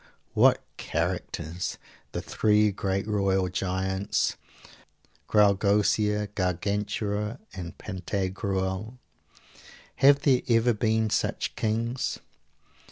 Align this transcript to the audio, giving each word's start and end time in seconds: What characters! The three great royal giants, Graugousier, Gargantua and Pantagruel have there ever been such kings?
What 0.33 0.63
characters! 0.77 1.77
The 2.11 2.23
three 2.23 2.71
great 2.71 3.07
royal 3.07 3.49
giants, 3.49 4.35
Graugousier, 5.29 6.33
Gargantua 6.33 7.37
and 7.53 7.77
Pantagruel 7.77 8.97
have 9.97 10.21
there 10.21 10.41
ever 10.49 10.73
been 10.73 11.11
such 11.11 11.55
kings? 11.55 12.17